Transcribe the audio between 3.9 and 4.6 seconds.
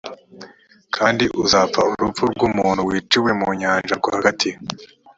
rwagati